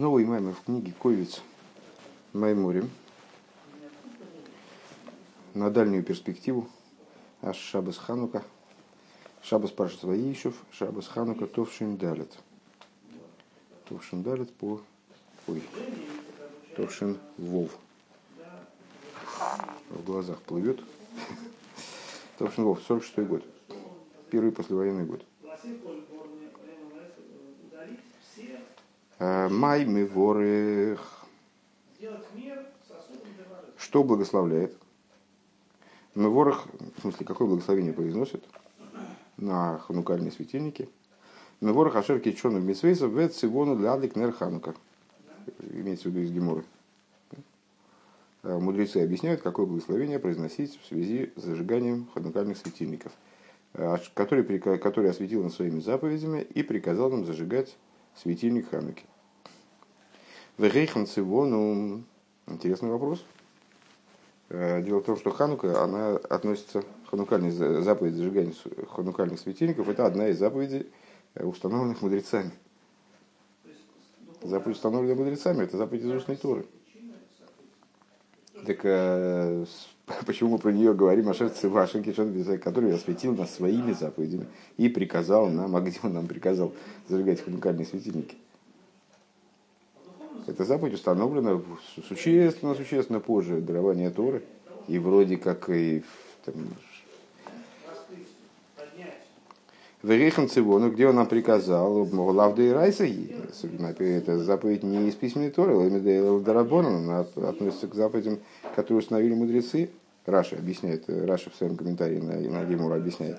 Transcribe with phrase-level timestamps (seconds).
[0.00, 1.42] Новый маймер в книге Ковиц
[2.32, 2.88] Майморим
[5.52, 6.70] на дальнюю перспективу
[7.42, 8.42] аж Шабас Ханука,
[9.42, 12.32] Шабас Паша Ваишев, Шабас Ханука Товшин Далит.
[13.90, 14.80] Товшин Далит по...
[15.46, 15.62] Ой,
[16.76, 17.70] Товшин Вов.
[19.90, 20.80] В глазах плывет.
[22.38, 23.44] Товшин Вов, 46 год.
[24.30, 25.22] Первый послевоенный год.
[29.20, 31.26] Май мы ворых.
[33.76, 34.74] Что благословляет?
[36.14, 38.42] Мы ворох, в смысле, какое благословение произносит
[39.36, 40.88] на ханукальные светильники?
[41.60, 44.74] Мы ворох ашер кичону митсвейса вет сивону для адлик нер ханука.
[45.70, 46.64] Имеется в виду из Геморы.
[48.42, 53.12] Мудрецы объясняют, какое благословение произносить в связи с зажиганием ханукальных светильников,
[54.14, 57.76] который, который осветил нам своими заповедями и приказал нам зажигать
[58.16, 59.04] светильник Хануки.
[60.60, 62.04] Вегейхан цивону.
[62.46, 63.24] Интересный вопрос.
[64.50, 68.52] Дело в том, что Ханука, она относится, ханукальная заповедь зажигания
[68.90, 70.90] ханукальных светильников, это одна из заповедей,
[71.34, 72.50] установленных мудрецами.
[74.42, 76.66] Заповедь, установленная мудрецами, это заповедь из устной Торы.
[78.66, 79.64] Так э,
[80.26, 82.02] почему мы про нее говорим, Ашер Цивашин,
[82.58, 86.74] который осветил нас своими заповедями и приказал нам, а где он нам приказал
[87.08, 88.36] зажигать ханукальные светильники?
[90.50, 91.60] Эта заповедь установлена
[92.08, 94.42] существенно, существенно позже дарования Торы.
[94.88, 96.02] И вроде как и
[96.44, 96.54] там,
[100.02, 105.50] в Рейхан Цивону, где он нам приказал, Лавда и Райса, это заповедь не из письменной
[105.50, 108.40] Торы, а Дарабона, она относится к заповедям,
[108.74, 109.90] которые установили мудрецы.
[110.26, 113.38] Раши объясняет, Раши в своем комментарии на, на Гемора объясняет.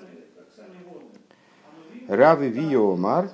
[2.08, 3.30] רב אויא אמר,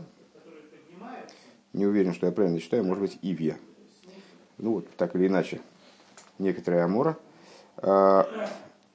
[1.73, 3.57] не уверен, что я правильно читаю, может быть, Ивья.
[4.59, 5.61] Ну вот, так или иначе,
[6.39, 7.17] некоторые Амора.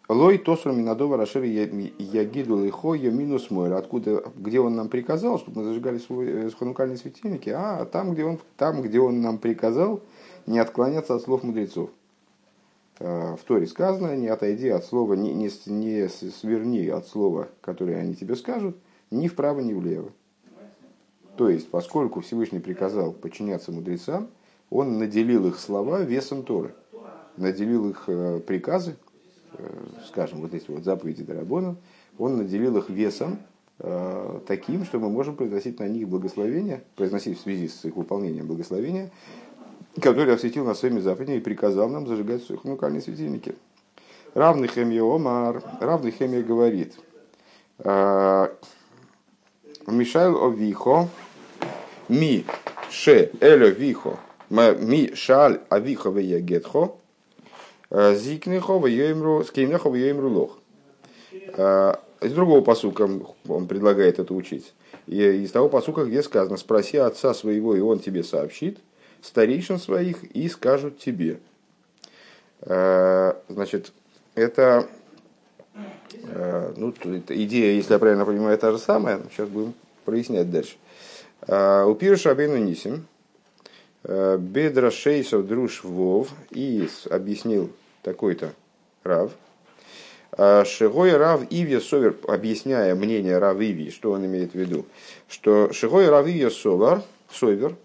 [0.09, 3.73] לא תסור מן הדבר אשר יגידו לך ימין ושמאל.
[3.73, 8.39] Откуда, где он нам приказал, чтобы мы зажигали свой ханукальные светильники, а там где, он,
[8.57, 10.01] там, где он нам приказал,
[10.45, 11.89] не отклоняться от слов мудрецов.
[12.99, 18.13] В Торе сказано, не отойди от слова, не, не, не сверни от слова, которое они
[18.13, 18.77] тебе скажут,
[19.09, 20.11] ни вправо, ни влево.
[21.37, 24.27] То есть, поскольку Всевышний приказал подчиняться мудрецам,
[24.73, 26.73] он наделил их слова весом Торы,
[27.37, 28.09] наделил их
[28.45, 28.95] приказы,
[30.07, 31.75] скажем, вот эти вот заповеди Дарабона,
[32.17, 33.37] он наделил их весом
[34.47, 39.11] таким, что мы можем произносить на них благословения, произносить в связи с их выполнением благословения,
[40.01, 43.55] который осветил нас своими заповедями и приказал нам зажигать ханукальные светильники.
[44.33, 46.97] Равный Хемия Омар, равный Хемия говорит,
[49.85, 51.09] Мишайл Овихо,
[52.09, 52.43] ми
[52.89, 54.17] ше эло вихо,
[54.49, 56.97] ми шаль авихо веягетхо,
[57.91, 60.59] зикнехо веемру, скейнехо веемру лох.
[62.21, 63.09] Из другого посука
[63.47, 64.73] он предлагает это учить.
[65.07, 68.79] И из того посука, где сказано, спроси отца своего, и он тебе сообщит,
[69.21, 71.39] старейшин своих, и скажут тебе.
[72.61, 73.91] Значит,
[74.35, 74.87] это
[76.77, 76.93] ну,
[77.27, 79.19] идея, если я правильно понимаю, та же самая.
[79.31, 79.73] Сейчас будем
[80.05, 80.75] прояснять дальше.
[81.45, 83.05] У Пируша Абейну Нисим,
[84.03, 87.71] Бедра Шейсов Друш Вов, и объяснил
[88.01, 88.53] такой-то
[89.03, 89.31] Рав,
[90.65, 94.85] Шигой Рав Ивья Совер, объясняя мнение Рав Иви, что он имеет в виду,
[95.29, 97.75] что Шигой Рав Ивья Совер, Совер,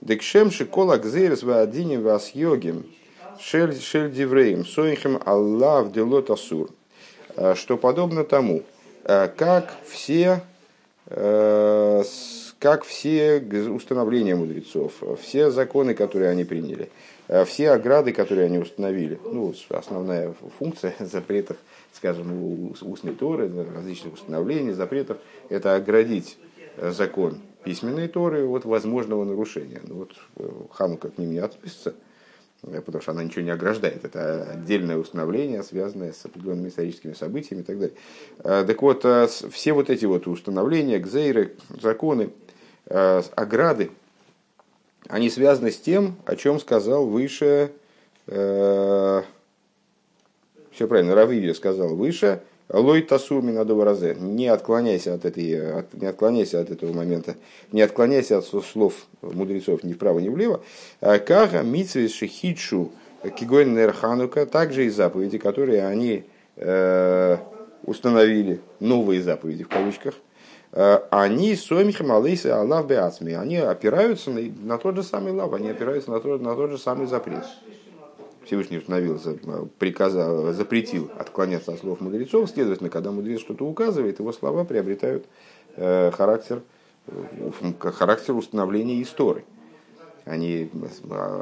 [0.00, 2.86] Декшем Шикола Гзейрс Ваадиним Вас Йогим,
[3.38, 3.74] Шель
[4.12, 6.70] Дивреем, Соихем Аллах Делот Асур,
[7.54, 8.62] что подобно тому,
[9.04, 10.42] как все
[12.58, 13.40] как все
[13.70, 16.90] установления мудрецов, все законы, которые они приняли,
[17.46, 21.56] все ограды, которые они установили, ну, основная функция запретов,
[21.92, 25.18] скажем, устной Торы, различных установлений, запретов,
[25.48, 26.38] это оградить
[26.80, 29.80] закон письменной Торы от возможного нарушения.
[29.82, 30.14] Ну, вот
[30.70, 31.94] Ханука к ним не относится,
[32.62, 34.04] потому что она ничего не ограждает.
[34.04, 37.96] Это отдельное установление, связанное с определенными историческими событиями и так далее.
[38.42, 39.04] Так вот,
[39.50, 42.30] все вот эти вот установления, гзейры, законы,
[42.88, 43.90] ограды,
[45.08, 47.72] они связаны с тем, о чем сказал выше,
[48.26, 49.22] э,
[50.70, 54.16] все правильно, Равивия сказал выше, Лой тасур минадова разе.
[54.18, 57.36] Не отклоняйся от, этой, от, не отклоняйся от этого момента,
[57.70, 60.62] не отклоняйся от слов мудрецов ни вправо, ни влево.
[61.00, 62.90] Кага митсвис шихидшу
[63.38, 66.24] кигойн нерханука, также и заповеди, которые они
[66.56, 67.36] э,
[67.84, 70.14] установили, новые заповеди в кавычках,
[70.72, 73.32] они сомихем алейсы аллах беацми.
[73.32, 76.78] Они опираются на, на тот же самый лав, они опираются на тот, на тот же
[76.78, 77.44] самый запрет.
[78.44, 79.18] Всевышний установил,
[79.78, 82.48] приказал, запретил отклоняться от слов мудрецов.
[82.48, 85.24] Следовательно, когда мудрец что-то указывает, его слова приобретают
[85.76, 86.62] характер,
[87.80, 89.44] характер установления истории
[90.26, 90.68] они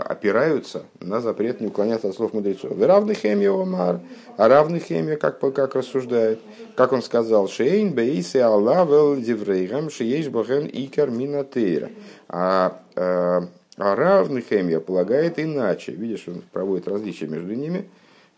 [0.05, 2.79] опираются на запрет не уклоняться от слов мудрецов.
[2.79, 4.01] Равный хемия омар,
[4.37, 6.41] а равный хемия, как, как рассуждает,
[6.77, 11.91] как он сказал, шейн бейси аллавел диврейгам шиеш бахен икар минатейра.
[12.29, 13.49] А, а,
[13.79, 15.93] а равный хемия полагает иначе.
[15.93, 17.89] Видишь, он проводит различия между ними.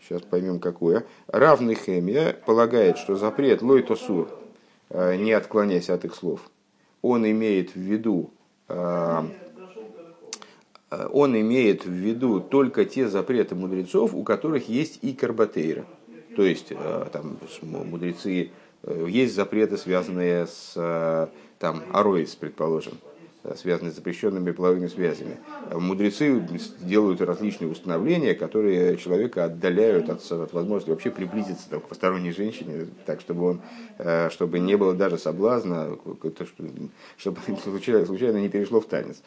[0.00, 1.04] Сейчас поймем, какое.
[1.26, 4.28] Равный хемия полагает, что запрет лойтосур,
[4.90, 6.40] э, не отклоняясь от их слов,
[7.02, 8.36] он имеет в виду э,
[8.68, 9.22] Э,
[10.90, 15.84] он имеет в виду только те запреты мудрецов, у которых есть и карбатейра.
[16.36, 18.50] То есть э, там мудрецы,
[18.82, 22.92] э, есть запреты, связанные с там, ароис, предположим,
[23.56, 25.38] связанные с запрещенными половыми связями.
[25.72, 26.46] Мудрецы
[26.80, 32.88] делают различные установления, которые человека отдаляют от, от возможности вообще приблизиться там, к посторонней женщине,
[33.06, 33.60] так чтобы он,
[34.30, 35.96] чтобы не было даже соблазна,
[37.16, 39.22] чтобы случайно не перешло в танец.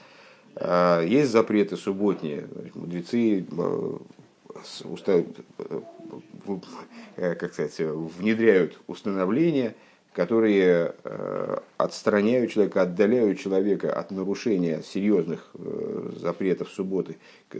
[0.61, 2.47] А, есть запреты субботние.
[2.75, 3.97] Мудрецы э,
[7.15, 9.75] э, как сказать, внедряют установления,
[10.11, 15.49] которые э, отстраняют человека, отдаляют человека от нарушения серьезных
[16.17, 17.17] запретов субботы,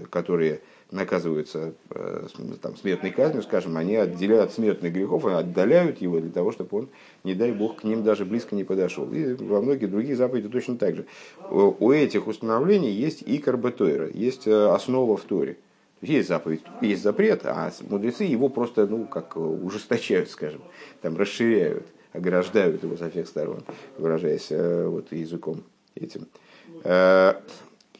[0.10, 0.60] которые
[0.92, 2.28] наказываются э,
[2.62, 6.90] там, смертной казнью, скажем, они отделяют от смертных грехов, отдаляют его для того, чтобы он,
[7.24, 9.12] не дай бог, к ним даже близко не подошел.
[9.12, 11.06] И во многих других заповедях точно так же.
[11.50, 15.58] У этих установлений есть и карбетойра, есть э, основа в Торе.
[16.02, 20.62] Есть заповедь, есть запрет, а мудрецы его просто, ну, как ужесточают, скажем,
[21.02, 23.64] там расширяют, ограждают его со всех сторон,
[23.98, 25.64] выражаясь э, вот языком
[25.96, 26.28] этим.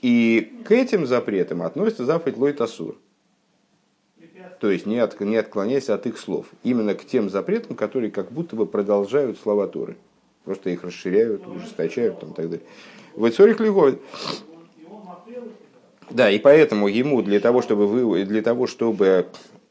[0.02, 2.96] И к этим запретам относится заповедь Лойт Асур.
[4.60, 6.48] То есть не, от, не отклоняйся от их слов.
[6.64, 9.98] Именно к тем запретам, которые как будто бы продолжают слова Торы.
[10.44, 12.66] Просто их расширяют, ужесточают там, и так далее.
[13.16, 14.02] В Ицорих Лиговит.
[16.10, 19.28] Да, и поэтому ему для того, чтобы, вы, для того, чтобы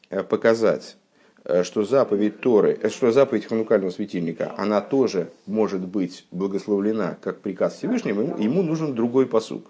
[0.09, 0.97] э, показать,
[1.45, 7.41] э, что заповедь Торы, э, что заповедь ханукального светильника, она тоже может быть благословлена как
[7.41, 9.65] приказ Всевышнего, ему, ему нужен другой посук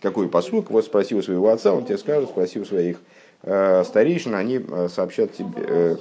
[0.00, 2.98] какой посук, вот спроси у своего отца, он тебе скажет, спроси у своих
[3.42, 5.96] э, старейшин, они э, сообщат тебе, э,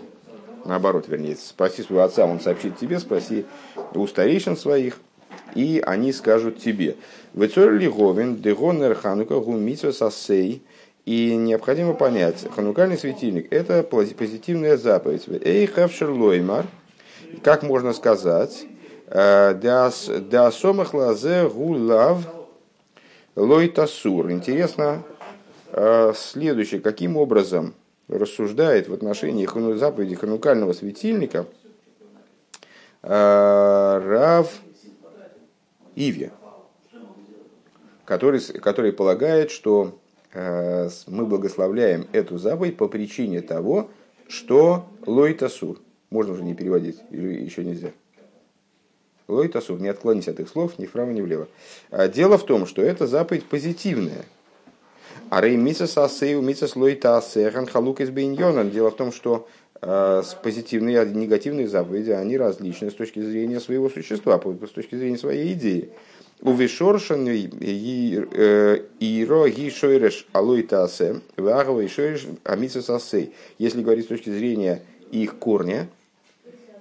[0.65, 3.45] наоборот, вернее, спроси своего отца, он сообщит тебе, спроси
[3.93, 4.99] у старейшин своих,
[5.53, 6.95] и они скажут тебе.
[7.33, 10.61] Вецор лиговин, дегонер ханука гумитсва сассей,
[11.05, 15.25] и необходимо понять, ханукальный светильник– это позитивная заповедь.
[15.43, 15.67] Эй,
[17.43, 18.65] как можно сказать,
[19.07, 22.34] «Э, да сомах гулав
[23.35, 24.31] Лойтасур.
[24.31, 25.03] Интересно
[25.71, 26.79] а, следующее.
[26.79, 27.73] Каким образом
[28.07, 29.45] рассуждает в отношении
[29.75, 31.45] заповеди ханукального светильника
[33.03, 34.51] а, Рав
[35.95, 36.31] Иви,
[38.05, 39.99] который, который полагает, что
[40.33, 43.89] а, мы благословляем эту заповедь по причине того,
[44.29, 45.79] что лойтасур.
[46.09, 47.91] Можно уже не переводить, или еще нельзя.
[49.27, 51.47] Лойт асур, не отклонись от их слов ни вправо, ни влево.
[51.89, 54.25] А дело в том, что это заповедь позитивная.
[55.29, 59.47] А рей мисас асею мисас лойта асехан халук из Дело в том, что
[59.81, 65.17] э, позитивные и негативные заповеди, они различны с точки зрения своего существа, с точки зрения
[65.17, 65.89] своей идеи.
[66.41, 73.15] У вишоршан э, иро ги шойреш алойта асе, вагова и шойреш амисас.
[73.57, 75.87] Если говорить с точки зрения их корня,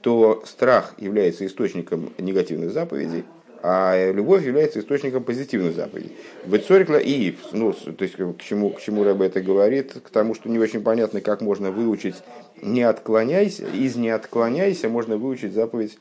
[0.04, 3.24] то страх является источником негативных заповедей,
[3.62, 6.14] а любовь является источником позитивных заповедей.
[6.44, 10.50] Вецорикла и, ну, то есть к чему, к чему Рэбе это говорит, к тому, что
[10.50, 12.16] не очень понятно, как можно выучить
[12.60, 15.98] «не отклоняйся», из «не отклоняйся» можно выучить заповедь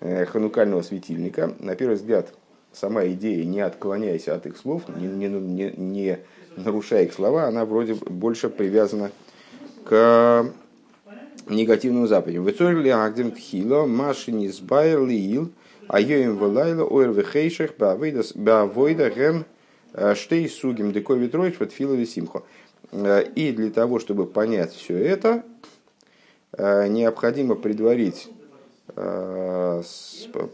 [0.00, 1.54] э, ханукального светильника.
[1.58, 2.34] На первый взгляд,
[2.74, 6.18] сама идея «не отклоняйся от их слов», не, не, не, не
[6.56, 9.12] нарушая их слова, она вроде больше привязана
[9.86, 10.52] к
[11.48, 12.44] негативным заповедям.
[12.44, 15.52] Вецорли агдем тхило, маши не сбайр лиил,
[15.88, 19.44] а йоим валайла ойр вехейших баавойда гем
[19.92, 22.42] э, штей сугим деко ветрович под симхо.
[22.92, 25.44] Э, и для того, чтобы понять все это,
[26.52, 28.28] э, необходимо предварить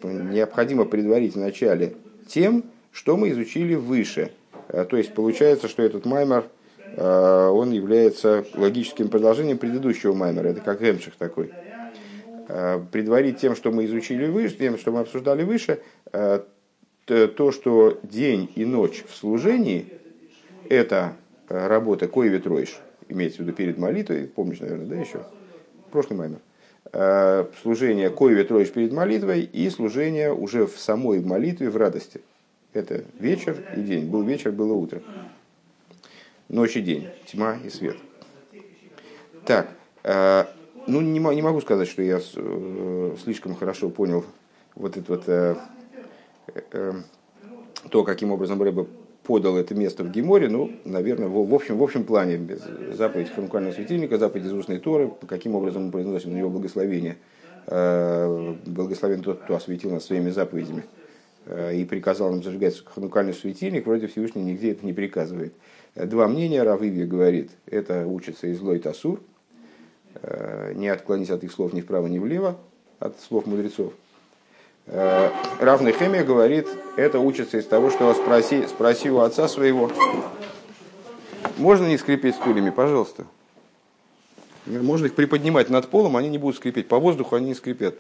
[0.03, 1.95] необходимо предварить вначале
[2.27, 4.33] тем, что мы изучили выше.
[4.69, 6.47] То есть получается, что этот маймер–
[6.97, 10.49] он является логическим продолжением предыдущего маймера.
[10.49, 11.51] Это как Гемших такой.
[12.91, 15.81] предварить тем, что мы изучили выше, тем, что мы обсуждали выше,
[16.11, 19.87] то, что день и ночь в служении–
[20.69, 21.15] это
[21.49, 25.25] работа кое ветроиш, имеется в виду перед молитвой, помнишь, наверное, да, еще?
[25.91, 26.39] Прошлый маймер.
[27.63, 32.21] Служение кое ветроиш перед молитвой и служение уже в самой молитве в радости.
[32.73, 34.11] Это вечер и день.
[34.11, 35.03] Был вечер, было утро.
[36.53, 37.09] Ночь и день.
[37.25, 37.97] Тьма и свет.
[39.47, 39.71] Так,
[40.87, 44.25] ну не, могу сказать, что я э, слишком хорошо понял
[44.75, 45.57] вот это вот э,
[46.73, 46.93] э,
[47.89, 48.87] то, каким образом Рэба
[49.23, 52.61] подал это место в Геморе, ну, наверное, в, общем, в общем плане, без
[52.97, 57.17] заповедь ханукального светильника, заповедь из устной Торы, каким образом мы произносим на него благословение.
[57.67, 60.85] Э, благословен тот, кто осветил нас своими заповедями
[61.47, 65.55] э, и приказал нам зажигать ханукальный светильник, вроде Всевышний нигде это не приказывает.
[65.95, 69.21] Два мнения Равиви говорит, это учится из Лой Тасур,
[70.15, 72.57] э, не отклонить от их слов ни вправо, ни влево,
[72.99, 73.93] от слов мудрецов.
[74.87, 75.29] Э,
[75.61, 79.91] Равный Хемия говорит, это учится из того, что спроси, спроси у отца своего.
[81.59, 83.27] Можно не скрипеть стульями, пожалуйста?
[84.65, 86.89] Можно их приподнимать над полом, они не будут скрипеть.
[86.89, 87.97] По воздуху они не скрипят.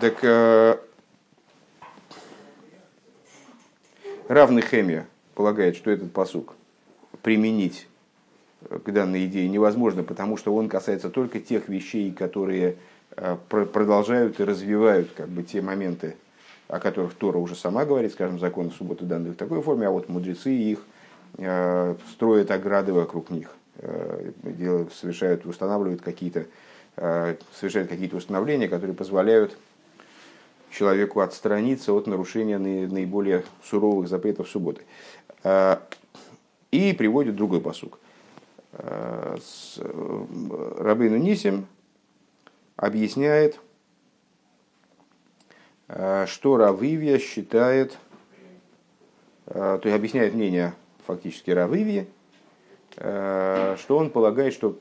[0.00, 0.78] Так э,
[4.28, 6.54] равный Хемия полагает, что этот посук
[7.22, 7.86] применить
[8.68, 12.76] к данной идее невозможно, потому что он касается только тех вещей, которые
[13.16, 16.16] э, продолжают и развивают как бы, те моменты,
[16.68, 20.08] о которых Тора уже сама говорит, скажем, законы субботы данные в такой форме, а вот
[20.08, 20.80] мудрецы их
[21.38, 26.46] э, строят ограды вокруг них, э, делают, совершают, устанавливают какие-то,
[27.52, 29.58] совершают какие-то установления, которые позволяют
[30.70, 34.82] человеку отстраниться от нарушения наиболее суровых запретов субботы.
[36.70, 37.98] И приводит другой посук
[39.40, 40.24] с э,
[40.78, 41.66] Рабыну Нисим
[42.76, 43.58] объясняет,
[45.88, 47.96] э, что Равивья считает,
[49.46, 50.74] э, то есть объясняет мнение
[51.06, 52.08] фактически Равивьи,
[52.98, 54.78] что он полагает, что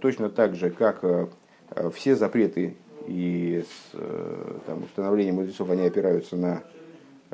[0.00, 1.04] точно так же, как
[1.92, 3.64] все запреты и
[4.66, 6.62] там, установление мудрецов, они опираются на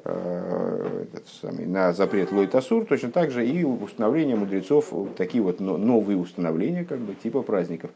[0.04, 1.04] Э,
[1.40, 6.84] самый, на запрет Лой Тасур, точно так же и установление мудрецов, такие вот новые установления,
[6.84, 7.90] как бы, типа праздников.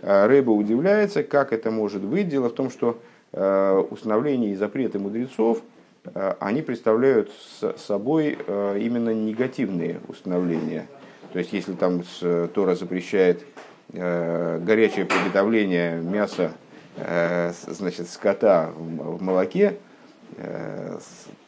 [0.00, 2.28] А Рэба удивляется, как это может быть.
[2.28, 2.98] Дело в том, что
[3.32, 5.62] э, установления и запреты мудрецов,
[6.06, 7.30] э, они представляют
[7.76, 10.88] собой именно негативные установления.
[11.32, 12.02] То есть, если там
[12.54, 13.44] Тора запрещает
[13.92, 16.52] горячее приготовление мяса
[16.96, 19.78] значит, скота в молоке,
[20.36, 20.98] Э,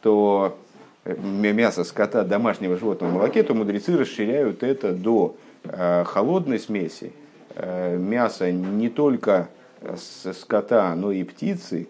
[0.01, 0.57] то
[1.05, 7.13] э, мясо скота домашнего животного в молоке, то мудрецы расширяют это до э, холодной смеси.
[7.57, 9.47] Мясо не только
[9.95, 11.87] скота, но и птицы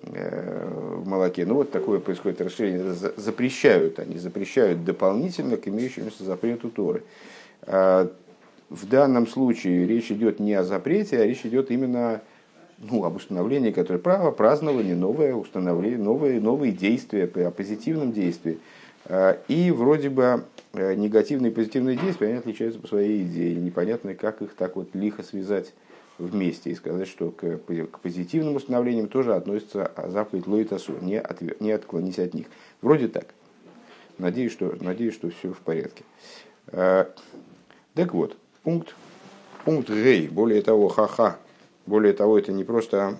[0.00, 1.44] в молоке.
[1.44, 2.94] Ну вот такое происходит расширение.
[2.94, 7.02] Запрещают они, запрещают дополнительно к имеющемуся запрету Торы.
[7.66, 12.22] В данном случае речь идет не о запрете, а речь идет именно
[12.78, 18.58] ну, об установлении, которое право, празднование, новое установление, новые, новые действия, о позитивном действии.
[19.06, 23.54] А, и вроде бы э, негативные и позитивные действия, они отличаются по своей идее.
[23.54, 25.72] Непонятно, как их так вот лихо связать
[26.18, 31.72] вместе и сказать, что к, к позитивным установлениям тоже относится заповедь Лоитасу, не, от, не
[31.72, 32.46] отклонись от них.
[32.80, 33.26] Вроде так.
[34.18, 36.04] Надеюсь, что, надеюсь, что все в порядке.
[36.68, 37.10] А,
[37.94, 38.94] так вот, пункт,
[39.64, 41.38] пункт Гей, более того, ха-ха,
[41.86, 43.18] более того, это не просто,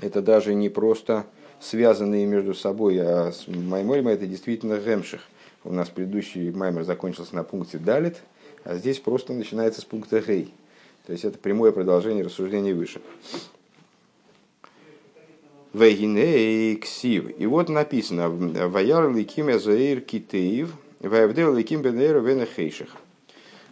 [0.00, 1.26] это даже не просто
[1.60, 5.22] связанные между собой, а с Майморем это действительно гемших.
[5.64, 8.18] У нас предыдущий Маймер закончился на пункте Далит,
[8.64, 10.52] а здесь просто начинается с пункта Гей.
[11.06, 13.00] То есть это прямое продолжение рассуждений выше.
[15.72, 17.38] Вегиней ксив.
[17.38, 22.96] И вот написано, Ваяр ликим эзоэйр китеев, Ваявдел ликим бенейр венехейших.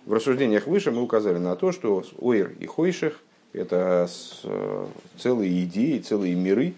[0.05, 3.21] В рассуждениях выше мы указали на то, что ойр и хойших–
[3.55, 4.09] это
[4.43, 6.75] э, целые идеи, целые миры,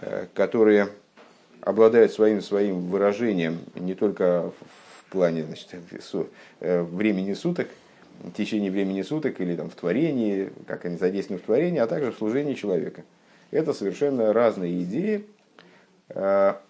[0.00, 0.88] э, которые
[1.60, 5.68] обладают своим, своим выражением не только в плане значит,
[6.60, 7.68] э, времени суток,
[8.20, 12.10] в течение времени суток или там, в творении, как они задействованы в творении, а также
[12.10, 13.04] в служении человека.
[13.50, 15.26] Это совершенно разные идеи.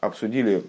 [0.01, 0.63] Обсудили,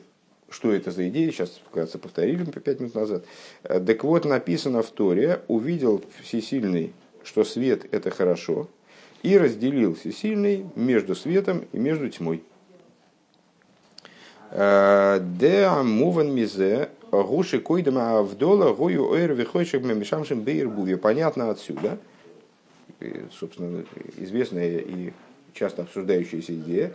[0.50, 3.26] что это за идеи, сейчас, кажется, повторили пять минут назад.
[3.64, 6.94] Так вот, написано в Торе, увидел всесильный
[7.24, 8.70] что свет– это хорошо,
[9.22, 12.44] и разделил всесильный между светом и между тьмой.
[14.52, 20.96] Э, де муван мизе гуши койдема авдола гою ойр вихойшек мемешамшим бейрбуви.
[20.96, 21.98] Понятно отсюда,
[23.32, 23.84] собственно,
[24.18, 25.14] известная и
[25.54, 26.94] часто обсуждающаяся идея,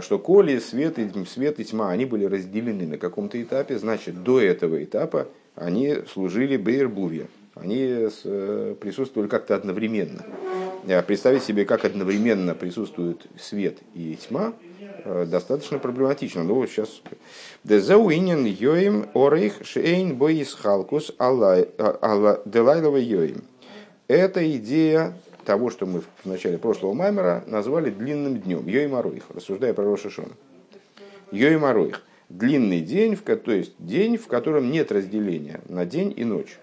[0.00, 4.40] что коли свет и, свет и тьма, они были разделены на каком-то этапе, значит, до
[4.40, 7.28] этого этапа они служили бейрбуве.
[7.54, 8.08] Они
[8.80, 10.24] присутствовали как-то одновременно.
[11.06, 14.54] Представить себе, как одновременно присутствуют свет и тьма,
[15.04, 16.42] Э, достаточно проблематично.
[16.42, 17.02] Ну, вот сейчас.
[17.62, 21.66] Дезауинен йоим орейх шейн боис халкус алла
[22.46, 23.44] делайлова йоим.
[24.08, 28.66] Это идея того, что мы в начале прошлого маймера назвали длинным днем.
[28.66, 30.32] Йоим Аруих, рассуждая про Рошашона.
[31.30, 32.02] Йоим Аруих.
[32.30, 36.58] Длинный день, то есть день, в котором нет разделения на день и ночь.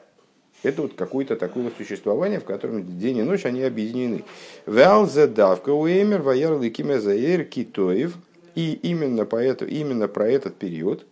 [0.63, 4.23] Это вот какое-то такое вот существование, в котором день и ночь они объединены.
[4.65, 8.15] Вял задавка уэмер ваяр ликиме заэр китоев–
[8.55, 11.05] и именно, по это, именно про этот период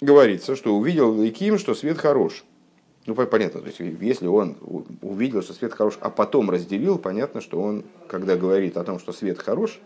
[0.00, 2.44] говорится, что увидел Лейким, что свет хорош.
[3.06, 4.56] Ну, понятно, то есть, если он
[5.00, 9.12] увидел, что свет хорош, а потом разделил, понятно, что он, когда говорит о том, что
[9.12, 9.80] свет хорош,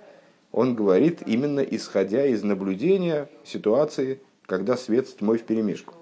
[0.52, 5.95] он говорит именно исходя из наблюдения ситуации, когда свет с тьмой в перемешку.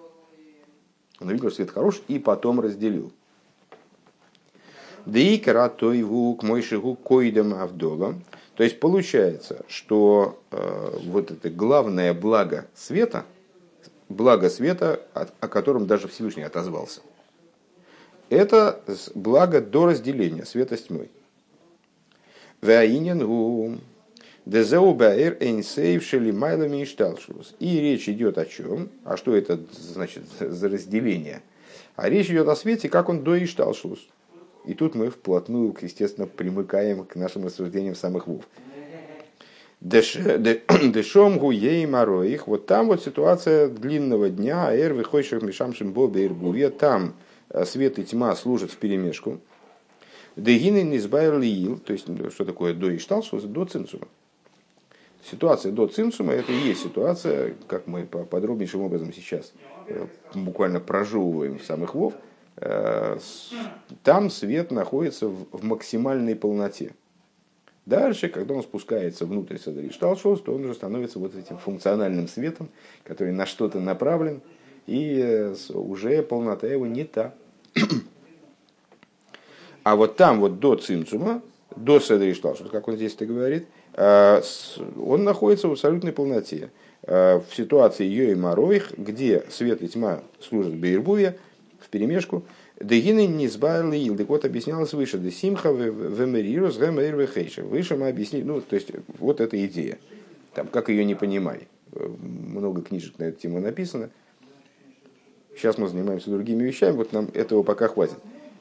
[1.21, 3.13] Он увидел, что свет хорош, и потом разделил.
[5.07, 8.15] Дейкара тойву к мойшигу койдам авдола.
[8.57, 13.25] То есть получается, что э, вот это главное благо света,
[14.09, 17.01] благо света, о, о котором даже Всевышний отозвался,
[18.31, 18.81] это
[19.15, 21.11] благо до разделения света с тьмой.
[27.61, 28.91] И речь идет о чем?
[29.05, 31.43] А что это значит за разделение?
[31.97, 34.07] А речь идет о свете, как он до Ишталшус.
[34.67, 38.45] И тут мы вплотную, естественно, примыкаем к нашим рассуждениям самых вув.
[39.81, 42.47] Дешом гуей мароих.
[42.47, 44.75] Вот там вот ситуация длинного дня.
[44.75, 46.71] Эр выходишь мешамшим бобе иргуве.
[46.71, 47.15] Там
[47.51, 49.41] э, свет и тьма служат в перемешку.
[50.37, 50.99] Дегины не
[51.39, 51.79] лиил.
[51.79, 53.45] То есть, что такое до ишталшус?
[53.45, 54.09] До цинцума.
[55.31, 59.53] Ситуация до цинцума это и есть ситуация, как мы по подробнейшим образом сейчас
[59.89, 62.15] э, буквально прожевываем в самых вов,
[62.57, 63.19] Э,
[64.03, 66.95] там свет находится в максимальной полноте.
[67.87, 72.71] Дальше, когда он спускается внутрь Садари Шталшос, то он уже становится вот этим функциональным светом,
[73.03, 74.41] который на что-то направлен,
[74.87, 77.35] и э, уже полнота его не та.
[79.83, 81.43] А вот там, вот до Цинцума,
[81.77, 86.71] до Седри Шталшос, как он здесь это говорит, он находится в абсолютной полноте.
[87.03, 91.37] В ситуации Йои Мароих, где свет и тьма служат Бейрбуя,
[91.95, 92.43] перемешку.
[92.81, 94.17] Дегины не сбавили ил.
[94.17, 95.17] Так вот объяснялось выше.
[95.17, 97.63] Де симха вемерирус гэмэр вэхейша.
[97.63, 98.43] Выше мы объяснили.
[98.43, 99.99] Ну, то есть, вот эта идея.
[100.55, 101.69] Там, как ее не понимай.
[101.93, 104.11] Много книжек на эту тему написано.
[105.57, 108.17] Сейчас мы занимаемся другими вещами, вот нам этого пока хватит.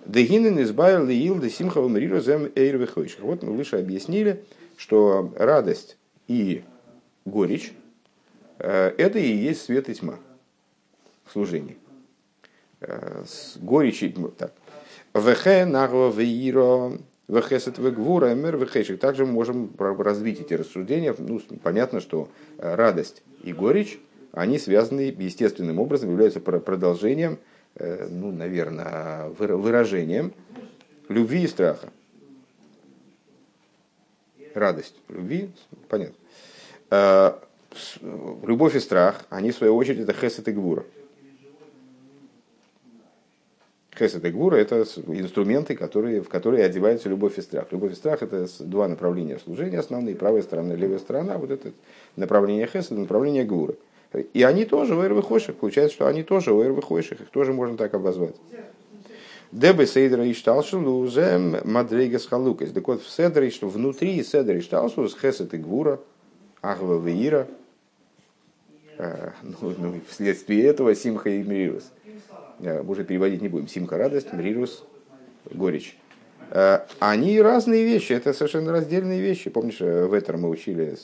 [0.05, 3.17] Дегинен избавил ил де симха вемерирус гэмэр вэхейша.
[3.21, 4.43] Вот мы выше объяснили,
[4.83, 5.95] что радость
[6.27, 6.61] и
[7.23, 7.71] горечь
[8.59, 10.19] э, это и есть свет и тьма
[11.23, 11.77] в служении.
[12.81, 14.13] Э, с горечи.
[14.37, 14.51] Так.
[15.13, 16.97] ВХ нагло веиро
[17.29, 18.99] вехесет вегвура мер вехешик.
[18.99, 21.15] Также мы можем развить эти рассуждения.
[21.17, 24.01] Ну, понятно, что э, радость и горечь,
[24.33, 27.39] они связаны естественным образом, являются продолжением,
[27.79, 30.33] ну, наверное, выражением
[31.07, 31.89] любви и страха.
[34.53, 35.49] Радость, любви,
[35.89, 36.15] понятно.
[38.43, 40.83] Любовь и страх, они в свою очередь это хесет и гвура.
[43.97, 47.67] Хесед и Гвура– это инструменты, которые, в которые одевается любовь и страх.
[47.71, 51.37] Любовь и страх– это два направления служения основные, правая сторона, левая сторона.
[51.37, 51.71] Вот это
[52.15, 53.75] направление Хеседа, направление Гвура.
[54.33, 55.55] И они тоже в Эрвихойших.
[55.57, 57.21] Получается, что они тоже в Эрвихойших.
[57.21, 58.35] Их тоже можно так обозвать.
[59.53, 62.71] Дебе Сейдра и Шталшелузем Мадрейгас Халукас.
[62.71, 65.99] Так вот, в Седре, что внутри Седра и Шталшелуз Хесед и Гвура,
[66.61, 67.47] Ахва Веира,
[68.97, 71.83] э, ну, ну, вследствие этого Симха и Мирирус–
[72.63, 74.85] Э, уже переводить не будем, симка радость, мрирус
[75.51, 75.97] горечь.
[76.51, 79.49] Э, они разные вещи, это совершенно раздельные вещи.
[79.49, 80.95] Помнишь, в этом мы учили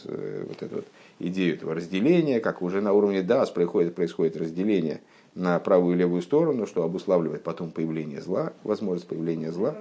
[0.47, 0.85] вот эту вот
[1.19, 5.01] идею этого разделения, как уже на уровне DAS происходит, происходит разделение
[5.39, 9.75] на правую и левую сторону, что обуславливает потом появление зла, возможность появления зла.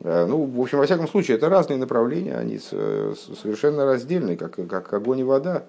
[0.00, 5.20] Ну, в общем, во всяком случае, это разные направления, они совершенно раздельные, как, как огонь
[5.20, 5.64] и вода.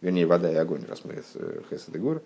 [0.00, 1.22] Вернее, вода и огонь, раз мы
[1.70, 2.22] Хесед и Гур.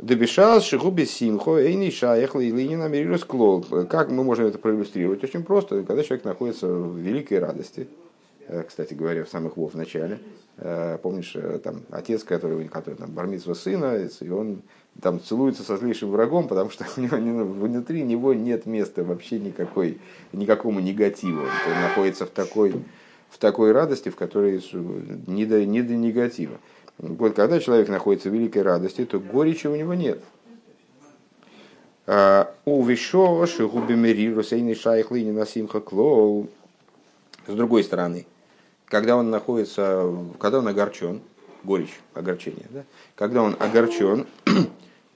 [0.00, 3.64] Дебишас, Шихуби Симхо, Эйни Шаях, Лейнина Мерирус Клол.
[3.88, 5.22] Как мы можем это проиллюстрировать?
[5.22, 7.86] Очень просто, когда человек находится в великой радости,
[8.48, 10.18] э, кстати говоря, в самых вов начале,
[11.02, 14.62] Помнишь, там отец, который, который там бармитсва сына, и он
[15.00, 19.98] там целуется со злейшим врагом, потому что у него внутри него нет места вообще никакой,
[20.32, 21.40] никакому негативу.
[21.40, 22.74] Он находится в такой,
[23.30, 24.62] в такой радости, в которой
[25.26, 26.58] не до, не до негатива.
[26.98, 30.22] Вот когда человек находится в великой радости, то горечи у него нет.
[32.06, 36.48] А, у Вишо, Шигубимери, Русейный Шайхли, Ненасимха Клоу.
[37.46, 38.26] С другой стороны,
[38.86, 41.22] когда он находится, когда он огорчен,
[41.64, 42.84] горечь, огорчение, да?
[43.14, 44.26] когда он огорчен,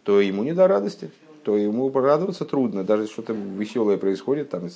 [0.07, 1.11] то ему не до радости,
[1.43, 4.69] то ему радоваться трудно, даже что-то веселое происходит, там,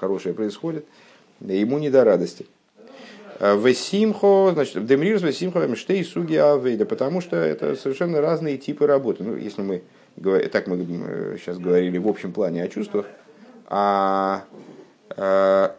[0.00, 0.86] хорошее происходит,
[1.40, 2.46] ему не до радости.
[3.38, 8.86] А весимхо, значит, демрир с весимхо мштей суги авейда, потому что это совершенно разные типы
[8.86, 9.22] работы.
[9.24, 9.82] Ну, если мы,
[10.50, 10.78] так мы
[11.36, 13.04] сейчас говорили в общем плане о чувствах,
[13.66, 14.44] а,
[15.10, 15.76] а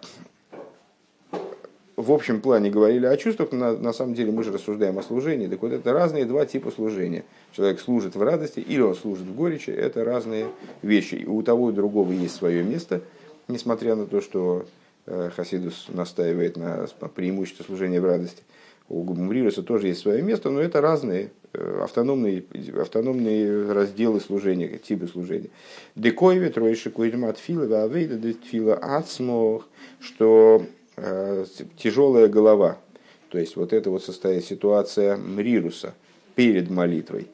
[1.95, 5.47] в общем плане говорили о чувствах, на, на самом деле мы же рассуждаем о служении.
[5.47, 7.23] Так вот, это разные два типа служения.
[7.51, 9.69] Человек служит в радости или он служит в горечи.
[9.69, 10.47] Это разные
[10.81, 11.15] вещи.
[11.15, 13.01] И у того и другого есть свое место,
[13.47, 14.65] несмотря на то, что
[15.05, 18.41] э, Хасидус настаивает на преимуществе служения в радости.
[18.89, 22.43] У Гумрируса тоже есть свое место, но это разные э, автономные,
[22.79, 25.49] автономные разделы служения, типы служения.
[25.95, 29.67] Декоеве, троиши, куидмат фила, авейда, фила ацмох,
[29.99, 30.65] что
[31.77, 32.77] тяжелая голова.
[33.29, 35.95] То есть вот это вот состоит ситуация мрируса
[36.35, 37.27] перед молитвой.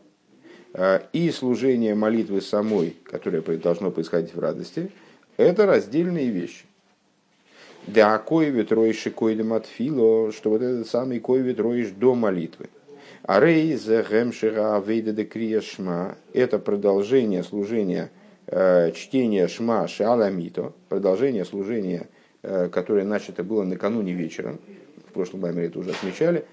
[0.73, 4.91] Э, и служение молитвы самой, которое должно происходить в радости,
[5.35, 6.65] это раздельные вещи.
[7.87, 12.67] Да коевит роишь койдем от фило, что вот этот самый коевит роишь до молитвы.
[13.23, 18.11] А рейза гемшира авейда де шма– это продолжение служения,
[18.47, 24.59] э, чтения шма шаламито, продолжение служения– Э, которое начато было накануне вечером.
[25.09, 26.45] В прошлом маме это уже отмечали.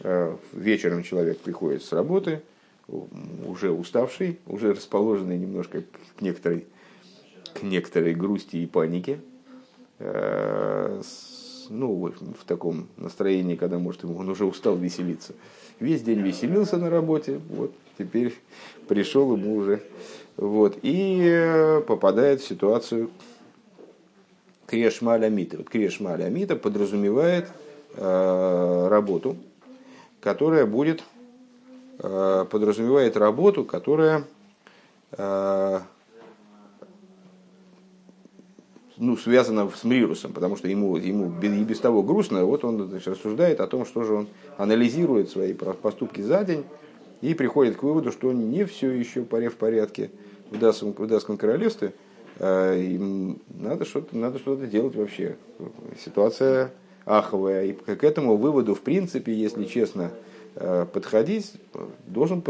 [0.00, 2.42] Э, вечером человек приходит с работы,
[2.88, 5.82] уже уставший, уже расположенный немножко
[6.16, 6.66] к некоторой,
[7.54, 9.20] к некоторой грусти и панике.
[9.98, 11.00] Э,
[11.68, 15.32] ну, в таком настроении, когда, может, он уже устал веселиться.
[15.80, 18.34] Весь день веселился на работе, вот, теперь
[18.86, 19.82] пришел ему уже,
[20.36, 23.10] вот, и попадает в ситуацию,
[24.66, 25.56] Крешма Алямита.
[25.56, 27.48] Вот Крешма Алямита подразумевает
[27.94, 29.36] э, работу,
[30.20, 31.04] которая будет,
[32.00, 34.24] э, подразумевает работу, которая
[35.12, 35.80] э,
[38.96, 43.08] ну, связана с Мрирусом, потому что ему, ему и без того грустно, вот он значит,
[43.08, 46.64] рассуждает о том, что же он анализирует свои поступки за день
[47.20, 50.10] и приходит к выводу, что не все еще в порядке
[50.50, 51.92] в Дасском, в Дасском королевстве–
[52.38, 55.36] им надо что-то, надо что-то делать вообще.
[56.04, 56.72] Ситуация
[57.06, 57.66] аховая.
[57.66, 60.10] И к этому выводу, в принципе, если честно
[60.56, 61.54] э, подходить,
[62.06, 62.42] должен,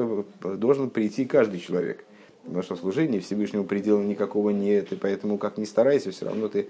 [0.43, 2.05] должен прийти каждый человек.
[2.47, 6.69] Потому что служение Всевышнему предела никакого нет, и поэтому, как ни старайся, все равно ты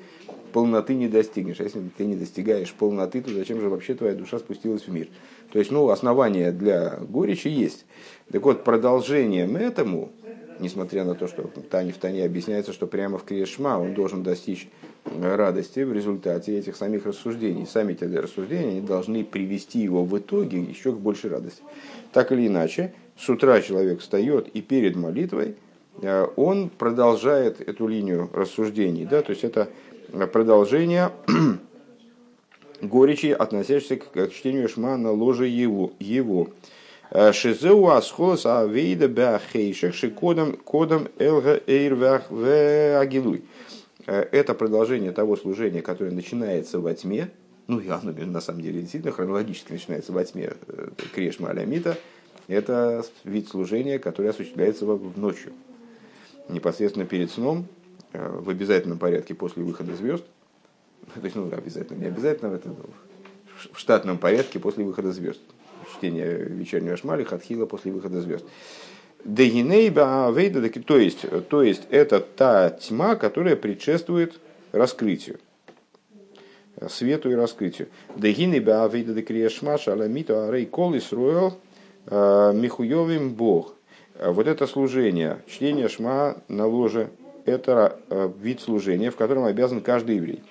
[0.53, 1.61] полноты не достигнешь.
[1.61, 5.09] А если ты не достигаешь полноты, то зачем же вообще твоя душа спустилась в мир?
[5.53, 7.85] То есть, ну, основания для горечи есть.
[8.33, 10.11] Так вот, продолжением этому,
[10.59, 14.69] несмотря на то, что Тане в Тане объясняется, что прямо в Криешма он должен достичь
[15.05, 17.67] радости в результате этих самих рассуждений.
[17.67, 21.63] Сами эти рассуждения они должны привести его в итоге еще к большей радости.
[22.13, 25.57] Так или иначе, с утра человек встает и перед молитвой
[26.03, 29.05] э, он продолжает эту линию рассуждений.
[29.05, 29.23] Да?
[29.23, 29.69] То есть это
[30.33, 31.11] продолжение
[32.81, 35.93] горечи, относящейся к чтению Шма на ложе его.
[35.99, 36.49] его.
[37.11, 43.45] Э, Шизеу асхолос авейда беахейших шикодом кодом элга эйрвах агилуй.
[44.07, 47.31] Э, это продолжение того служения, которое начинается во тьме,
[47.69, 51.97] ну и оно на самом деле действительно хронологически начинается во тьме э, Крешма Алямита,
[52.49, 55.53] это вид служения, который осуществляется в ночью.
[56.49, 57.67] Непосредственно перед сном,
[58.13, 60.25] в обязательном порядке после выхода звезд,
[61.15, 62.73] то есть, ну, обязательно, не обязательно, это
[63.73, 65.41] в штатном порядке после выхода звезд
[65.97, 68.45] чтения вечернего шмали, хатхила после выхода звезд.
[69.25, 74.41] Вейда, то есть, то есть это та тьма, которая предшествует
[74.73, 75.39] раскрытию
[76.89, 77.89] свету и раскрытию.
[78.17, 81.59] Дегинейба авейда декриешмаша аламиту арей кол исруэл
[82.07, 83.75] э, михуевим бог.
[84.23, 87.11] Вот это служение, чтение шма на ложе,
[87.45, 90.43] это э, вид служения, в котором обязан каждый еврей.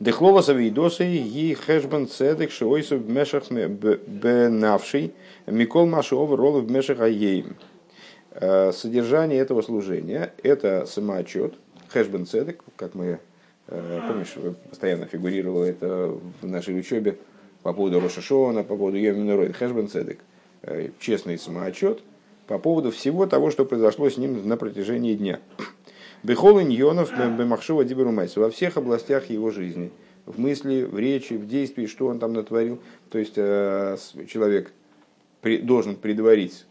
[0.00, 5.14] Дехлова завидосы и хэшбен цедек шойсу в мешах бенавший
[5.46, 7.56] микол машов ролл в мешах аейм.
[8.32, 11.54] Э, содержание этого служения– это самоотчет,
[11.88, 13.20] хэшбен цедек, как мы,
[13.68, 14.34] э, помнишь,
[14.68, 17.16] постоянно фигурировало это в нашей учебе,
[17.62, 20.18] по поводу Рошашона, по поводу Йоминурой, Хэшбен Цедек,
[20.62, 22.02] э, честный самоотчет
[22.46, 25.40] по поводу всего того, что произошло с ним на протяжении дня.
[26.24, 29.92] Бехол иньонов бемахшова диберумайс во всех областях его жизни,
[30.24, 32.80] в мысли, в речи, в действии, что он там натворил.
[33.10, 34.72] То есть э, человек
[35.42, 36.64] должен предварить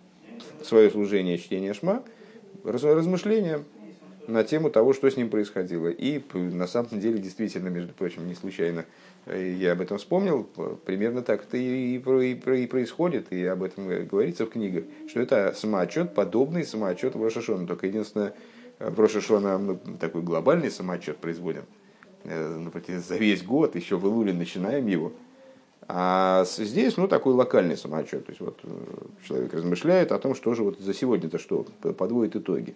[0.63, 2.03] свое служение чтения шма
[2.63, 3.65] размышлением
[4.27, 5.89] на тему того, что с ним происходило.
[5.89, 8.85] И на самом деле, действительно, между прочим, не случайно
[9.27, 10.49] э, я об этом вспомнил,
[10.83, 15.53] примерно так это и, и, и, происходит, и об этом говорится в книгах, что это
[15.55, 17.67] самоотчет, подобный самоотчет в.
[17.67, 18.33] Только единственное,
[18.89, 21.63] в Рошашона мы такой глобальный самоотчет производим,
[22.23, 25.11] э, за весь год, еще в Илуле начинаем его.
[25.87, 28.25] А здесь, ну, такой локальный самоотчет.
[28.25, 28.69] То есть, вот э,
[29.27, 31.65] человек размышляет о том, что же вот за сегодня-то что,
[31.97, 32.75] подводит итоги.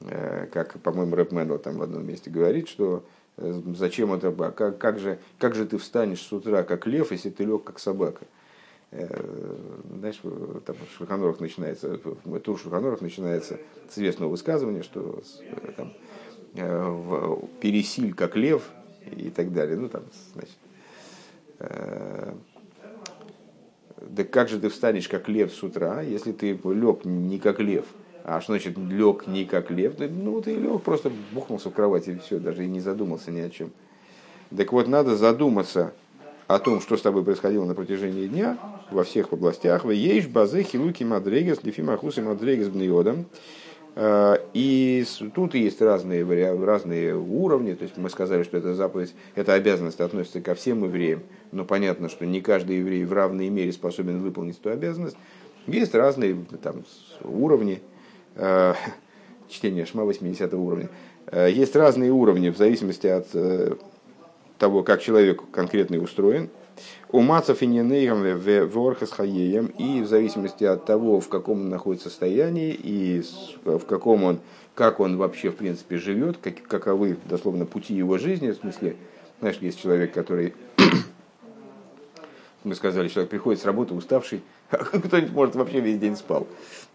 [0.00, 3.04] Э, как, по-моему, Рэп Мэнл там в одном месте говорит, что
[3.36, 7.30] э, зачем это, как, как, же, как же ты встанешь с утра как лев, если
[7.30, 8.26] ты лег как собака.
[8.92, 9.56] Э,
[9.98, 10.20] знаешь,
[10.66, 15.22] там в Шульханорах начинается, в Тур Шульханорах начинается с известного высказывания, что
[15.76, 15.92] там,
[17.60, 18.70] пересиль как лев
[19.10, 19.76] и так далее.
[19.76, 20.02] Ну, там,
[20.34, 20.56] значит,
[24.00, 27.86] да как же ты встанешь как лев с утра, если ты лег не как лев–
[28.24, 29.94] а что значит лег не как лев?
[29.98, 33.50] Ну, ты лег, просто бухнулся в кровати и все, даже и не задумался ни о
[33.50, 33.70] чем.
[34.56, 35.92] Так вот, надо задуматься
[36.54, 38.58] о том, что с тобой происходило на протяжении дня
[38.90, 39.84] во всех областях.
[39.84, 43.26] Вы ешь базы хилуки мадрегес, лифимахус и мадрегес бниодом.
[43.94, 46.24] А, и тут есть разные,
[46.64, 47.74] разные уровни.
[47.74, 51.22] То есть мы сказали, что эта заповедь, эта обязанность относится ко всем евреям.
[51.52, 55.16] Но понятно, что не каждый еврей в равной мере способен выполнить эту обязанность.
[55.68, 56.82] Есть разные там,
[57.22, 57.80] уровни.
[58.34, 58.74] Э,
[59.48, 60.88] чтение шма 80 уровня.
[61.26, 63.76] Э, есть разные уровни в зависимости от э,
[64.60, 66.50] того, как человек конкретный устроен.
[67.10, 68.22] У мацев и ненейгам
[68.68, 73.22] ворхас хаеем, и в зависимости от того, в каком он находится состоянии, и
[73.64, 74.40] в каком он,
[74.74, 78.96] как он вообще в принципе живет, как, каковы дословно пути его жизни, в смысле,
[79.40, 80.54] знаешь, есть человек, который,
[82.64, 86.46] мы сказали, человек приходит с работы уставший, кто-нибудь, может, вообще весь день спал.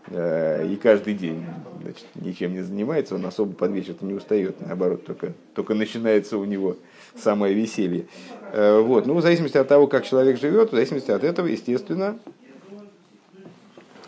[0.08, 1.44] Э, и каждый день
[1.82, 6.46] значит, ничем не занимается, он особо под вечер не устает, наоборот, только, только начинается у
[6.46, 6.78] него
[7.18, 8.06] самое веселье.
[8.52, 9.08] Э, вот.
[9.08, 12.20] Ну, в зависимости от того, как человек живет, в зависимости от этого, естественно,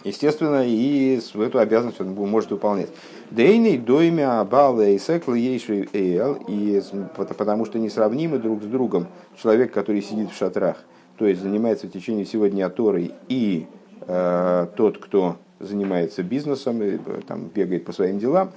[0.04, 2.90] естественно, и эту обязанность он может выполнять.
[3.32, 6.82] Дейный доймя абала и секл и
[7.16, 9.08] потому что несравнимы друг с другом
[9.42, 10.78] человек, который сидит в шатрах,
[11.18, 13.68] то есть занимается в течение всего дня Торой, и
[14.02, 18.52] э, тот, кто занимается бизнесом, и, э, там, бегает по своим делам.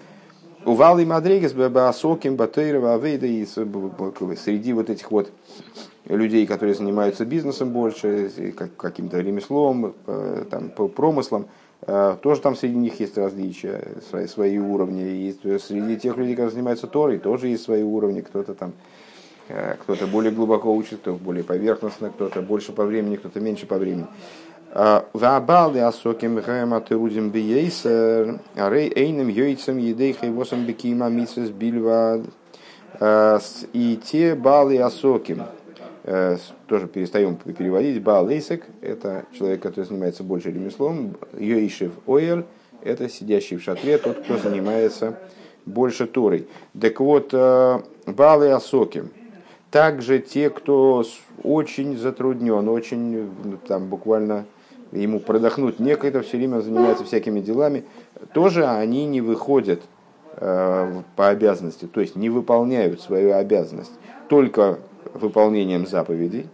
[0.67, 5.33] Увал и Мадрегес, Бабасоким, Батейрова, Авейда, и среди вот этих вот
[6.05, 8.31] людей, которые занимаются бизнесом больше,
[8.77, 11.47] каким-то ремеслом, э, там, промыслом,
[11.87, 15.29] э, тоже там среди них есть различия, свои, свои уровни.
[15.29, 18.21] И среди тех людей, которые занимаются Торой, тоже есть свои уровни.
[18.21, 18.75] Кто-то там
[19.81, 24.07] кто-то более глубоко учит, кто более поверхностно, кто-то больше по времени, кто-то меньше по времени.
[24.73, 32.23] Вабал и асоким гэма тырудим биейсер, рей эйным йойцем едей хайвосом бекима мисс бильва.
[33.73, 35.43] И те балы асоким,
[36.05, 42.45] тоже перестаем переводить, бал эйсек, это человек, который занимается больше ремеслом, йойшев оэль,
[42.83, 45.19] это сидящий в шатре, тот, кто занимается
[45.67, 46.47] больше Торой.
[46.81, 49.11] Так вот, балы асоким,
[49.71, 51.05] также те, кто
[51.43, 53.31] очень затруднен, очень
[53.67, 54.47] там буквально
[54.93, 57.85] ему продохнуть некогда, все время занимается всякими делами,
[58.35, 59.81] тоже они не выходят
[60.37, 63.93] э, по обязанности, то есть не выполняют свою обязанность
[64.29, 64.79] только
[65.15, 66.49] выполнением заповедей.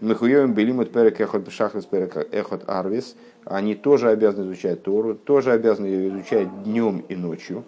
[0.00, 3.16] Мехуевым белимут перек эхот шахрис перек эхот арвис.
[3.44, 7.64] Они тоже обязаны изучать Тору, тоже обязаны ее изучать днем и ночью.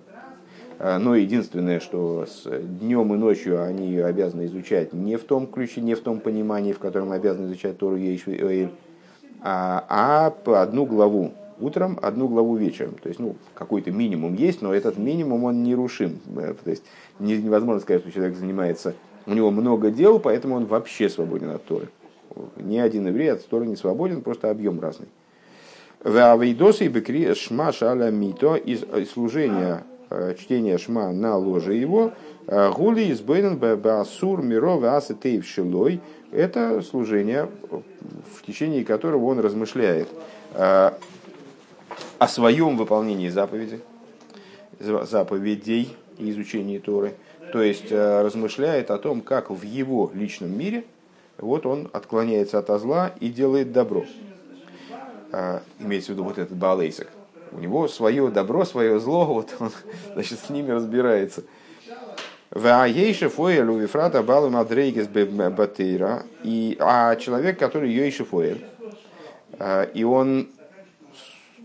[0.83, 5.47] Э, но единственное, что с днем и ночью они ее обязаны изучать не в том
[5.47, 8.69] ключе, не в том понимании, в котором обязаны изучать Тору Ейшви
[9.45, 12.97] а, а одну главу утром, одну главу вечером.
[13.01, 16.19] То есть, ну, какой-то минимум есть, но этот минимум, он нерушим.
[16.37, 16.83] Э, то есть,
[17.21, 18.95] невозможно сказать, что человек занимается,
[19.27, 21.91] у него много дел, поэтому он вообще свободен от Торы.
[22.57, 25.07] Ни один еврей от Торы не свободен, просто объем разный.
[26.05, 26.09] И
[26.89, 27.33] бекри
[30.13, 32.13] э, чтения шма на ложе его,
[32.47, 39.41] э, гули из бейнен басур миро ваасы тейв шилой, это служение, в течение которого он
[39.41, 40.09] размышляет
[40.55, 40.91] э,
[42.19, 43.81] о своем выполнении заповеди,
[44.79, 47.15] заповедей и изучении Торы.
[47.53, 50.85] То есть размышляет о том, как в его личном мире
[51.37, 54.07] вот он отклоняется от зла и делает добро.
[55.79, 57.09] Имеется в виду вот этот Баалейсак.
[57.53, 59.71] У него свое добро, свое зло, вот он
[60.15, 61.45] значит, с ними разбирается.
[62.51, 66.25] Ваейши фоэль у Вифрата балу мадрейгес батейра.
[66.43, 68.67] И, а человек, который Йойши фоэль,
[69.59, 70.49] а, и он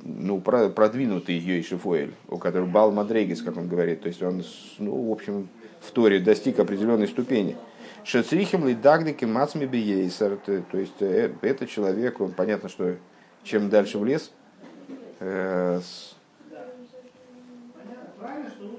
[0.03, 4.43] ну, продвинутый Йойши фоэль, у которого бал мадрейгес, как он говорит, то есть он,
[4.79, 5.49] ну, в общем,
[5.81, 7.57] в Торе достиг определенной ступени.
[8.05, 12.95] Шецрихим лидагдики мацми биейсер, то есть э, это человек, он, понятно, что
[13.43, 14.36] чем дальше в лес, э,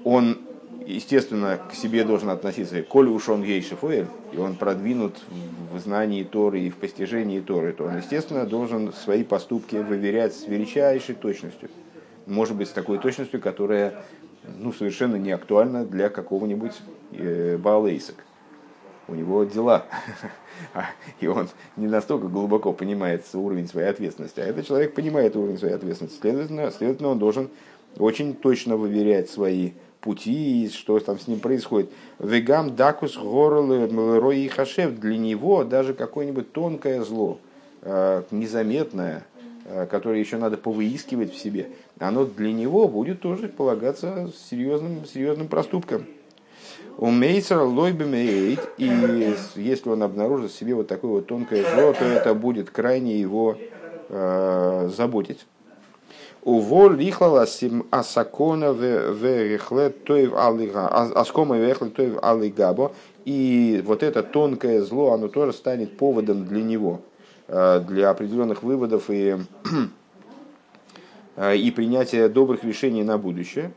[0.03, 0.37] он
[0.89, 5.17] естественно, к себе должен относиться, коль уж он ей шифуэль, и он продвинут
[5.71, 10.47] в знании Торы и в постижении Торы, то он, естественно, должен свои поступки выверять с
[10.47, 11.69] величайшей точностью.
[12.25, 14.03] Может быть, с такой точностью, которая
[14.57, 16.73] ну, совершенно не актуальна для какого-нибудь
[17.11, 18.15] э, Баалейсак.
[19.09, 19.85] У него дела,
[21.19, 24.39] и он не настолько глубоко понимает уровень своей ответственности.
[24.39, 26.19] А этот человек понимает уровень своей ответственности.
[26.19, 27.49] Следовательно, следовательно он должен
[27.97, 31.89] очень точно выверять свои пути, что там с ним происходит.
[32.19, 34.99] Вегам дакус горл рои хашев.
[34.99, 37.39] Для него даже какое-нибудь тонкое зло,
[37.81, 39.25] э, незаметное,
[39.65, 45.47] э, которое еще надо повыискивать в себе, оно для него будет тоже полагаться серьезным, серьезным
[45.47, 46.05] проступком.
[47.01, 52.03] У Мейсера лойбемейт, и если он обнаружит в себе вот такое вот тонкое зло, то
[52.03, 53.55] это будет крайне его
[54.09, 55.45] э, заботить.
[56.43, 57.47] Уво лихлала
[57.91, 62.91] асакона верехле тоев алига, аскома верехле тоев алигабо.
[63.23, 66.99] И вот это тонкое зло, оно тоже станет поводом для него,
[67.47, 69.37] э, для определенных выводов и,
[71.37, 73.71] э, и принятия добрых решений на будущее.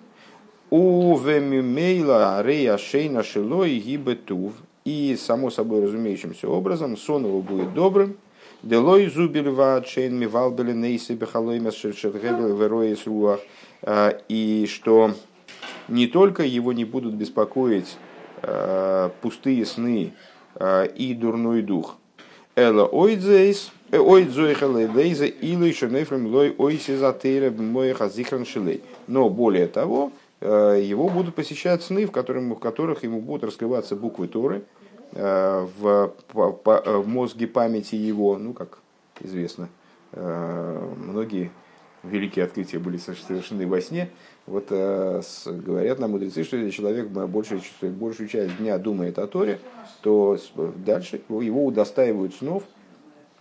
[0.73, 4.55] У вемимейла рея шейна шилой гибетув.
[4.87, 8.17] И, само собой разумеющимся образом, сон его будет добрым,
[8.63, 13.41] Делой зубили ваачейн мивалбели нейсы бехалоймас шершетгебел вероис руах.
[13.83, 15.11] А, и что
[15.89, 17.99] не только его не будут беспокоить
[18.43, 20.15] а, пустые сны
[20.55, 21.97] а, и дурной дух.
[22.57, 28.81] Эла ойдзейс, э, ойдзойхалей лейза или еще нефрем лой ойси затейра моеха зихран шилей.
[29.07, 34.27] Но более того, его будут посещать сны, в, которых, в которых ему будут раскрываться буквы
[34.27, 34.65] Торы,
[35.15, 38.79] Э, в, э, в мозге памяти его, ну, как
[39.21, 39.69] известно,
[40.13, 41.51] э, многие
[42.03, 44.11] великие открытия были совершены во сне.
[44.47, 49.61] Вот говорят нам мудрецы, что если человек большую, большую часть дня думает о Торе,
[50.01, 50.37] то
[50.85, 52.65] дальше его удостаивают снов,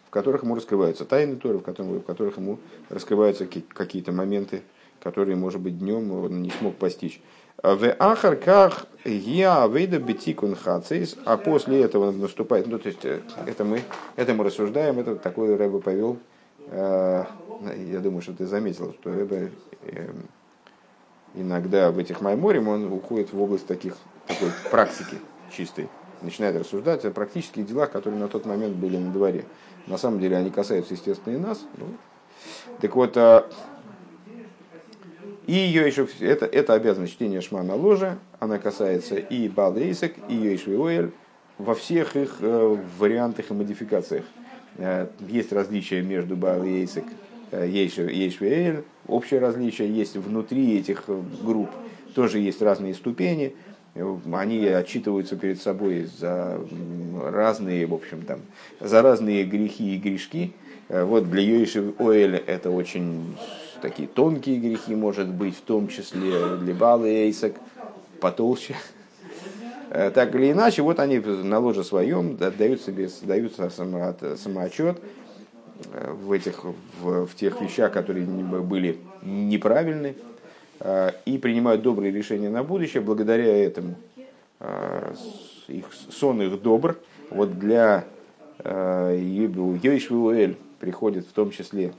[0.05, 2.59] в которых ему раскрываются тайны Торы, в которых, в которых ему
[2.89, 4.61] раскрываются какие-то моменты,
[5.01, 7.21] которые, может быть, днем он не смог постичь.
[7.63, 13.63] В ахарках я выйду бетикун хацис, а после этого наступает, ну то есть э, это
[13.63, 13.81] мы,
[14.15, 16.17] это мы рассуждаем, это такой Рэбе повел,
[16.67, 17.23] э,
[17.91, 19.51] я думаю, что ты заметил, что Рэбе
[19.83, 20.09] э,
[21.35, 25.17] иногда в этих майморем он уходит в область таких, такой практики
[25.55, 25.87] чистой,
[26.23, 29.45] начинает рассуждать о практических делах, которые на тот момент были на дворе.
[29.85, 31.59] На самом деле они касаются, естественно, и нас.
[31.77, 31.85] Ну,
[32.79, 33.15] так вот,
[35.51, 40.33] и ее еще, это, это обязанность чтения шма на ложе, она касается и Балдейсек, и
[40.33, 41.11] Йошвиоэль,
[41.57, 44.23] во всех их э, вариантах и модификациях.
[44.77, 47.03] Э, есть различия между Бал и Эйсек,
[47.51, 51.03] э, Ейшвиэль, общее различие есть внутри этих
[51.43, 51.71] групп,
[52.15, 53.53] тоже есть разные ступени,
[54.31, 56.61] они отчитываются перед собой за
[57.25, 58.39] разные, в общем, там,
[58.79, 60.53] за разные грехи и грешки.
[60.87, 63.35] Вот для Йоши Оэля это очень
[63.81, 67.55] такие тонкие грехи, может быть, в том числе для Балы Эйсак,
[68.19, 68.75] потолще.
[69.89, 75.01] Э, так или иначе, вот они на ложе своем дают себе дают самоотчет
[75.91, 80.15] э, в, этих, в, в тех вещах, которые были неправильны,
[80.79, 83.01] э, и принимают добрые решения на будущее.
[83.01, 83.95] Благодаря этому
[85.67, 86.97] их, сон их добр.
[87.31, 88.05] Вот для
[88.63, 91.93] Йойшвуэль приходит в том числе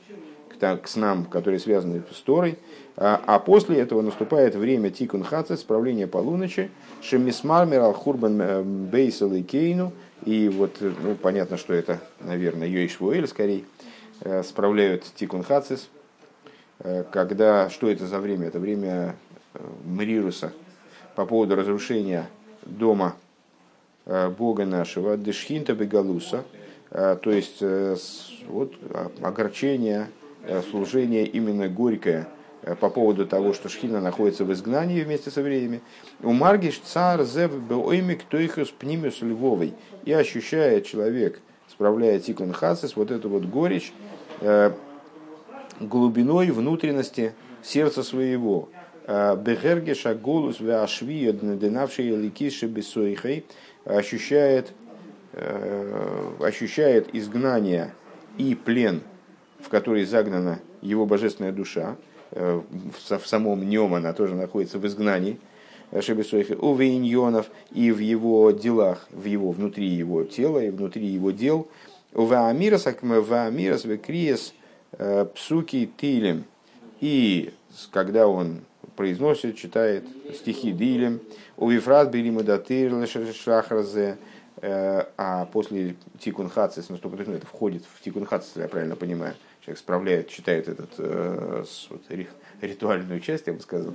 [0.63, 2.57] к снам, которые связаны с Торой,
[2.97, 6.71] а, а после этого наступает время Тикун Хацет, справления полуночи,
[7.03, 9.93] Шемисмармер Алхурбан э, Бейсел и Кейну,
[10.25, 13.65] и вот, ну, понятно, что это, наверное, Йоишвуэль скорее,
[14.21, 15.89] э, справляют Тикун Хацис,
[16.79, 18.47] э, когда, что это за время?
[18.47, 19.17] Это время
[19.85, 20.53] Мрируса
[21.17, 22.29] по поводу разрушения
[22.63, 23.17] дома
[24.07, 26.43] Бога нашего, Дешхинта Бегалуса,
[26.91, 27.63] то есть
[28.49, 28.73] вот,
[29.23, 30.22] огорчение, Э,
[30.71, 32.29] служение именно горькое
[32.63, 35.81] э, по поводу того, что Шхина находится в изгнании вместе со евреями.
[36.23, 39.75] У Маргиш цар зев беоймик тойхус пнимиус львовой.
[40.05, 43.93] И ощущает человек справляет тикун хасис, вот эту вот горечь,
[44.41, 44.73] э,
[45.81, 48.69] глубиной внутренности сердца своего.
[49.07, 53.45] Э, Бехерге шаголус веашви динавший ликиши бессойхой
[53.85, 54.73] ощущает,
[55.33, 57.95] э, ощущает изгнание
[58.39, 59.03] и плен,
[59.63, 61.97] в который загнана его божественная душа.
[62.31, 65.39] В самом нем она тоже находится в изгнании.
[66.01, 71.31] Шебесойхи, у Вейньонов и в его делах, в его, внутри его тела и внутри его
[71.31, 71.69] дел.
[72.15, 74.55] У Ваамирас, Ваамирас, Векриес,
[74.99, 76.45] Э, псуки тилем.
[77.01, 77.53] И
[77.91, 78.61] когда он
[78.95, 80.05] произносит, читает
[80.35, 81.21] стихи дилем,
[81.57, 84.19] у Вифрат Белима Датыр Шахразе,
[84.59, 89.35] э, а после Тикун Хацис, ну, ну, это входит в Тикун Хацис, я правильно понимаю,
[89.65, 92.03] человек справляет, читает этот, э, вот,
[92.61, 93.95] ритуальную часть, я бы сказал,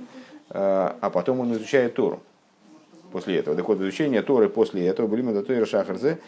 [0.50, 2.22] а потом он изучает Тору
[3.12, 3.56] после этого.
[3.56, 6.18] Так вот, изучение Торы после этого, Белима Датыр Шахразе,